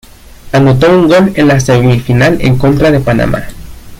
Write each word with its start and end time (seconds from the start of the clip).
Anotó 0.51 0.89
un 0.89 1.07
gol 1.07 1.31
en 1.35 1.47
la 1.47 1.59
semifinal 1.59 2.39
en 2.41 2.57
contra 2.57 2.89
de 2.89 3.01
Panamá. 3.01 3.43